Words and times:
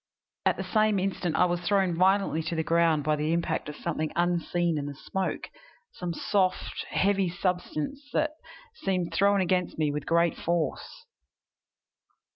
At 0.47 0.57
the 0.57 0.63
same 0.63 0.97
instant 0.97 1.35
I 1.35 1.45
was 1.45 1.61
thrown 1.61 1.93
violently 1.95 2.41
to 2.43 2.55
the 2.55 2.63
ground 2.63 3.03
by 3.03 3.15
the 3.15 3.33
impact 3.33 3.69
of 3.69 3.75
something 3.75 4.11
unseen 4.15 4.79
in 4.79 4.87
the 4.87 4.95
smoke 4.95 5.51
some 5.91 6.11
soft, 6.11 6.85
heavy 6.89 7.29
substance 7.29 8.09
that 8.11 8.31
seemed 8.73 9.13
thrown 9.13 9.41
against 9.41 9.77
me 9.77 9.91
with 9.91 10.07
great 10.07 10.35
force. 10.35 11.05